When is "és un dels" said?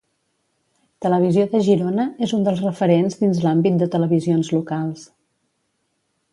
2.29-2.63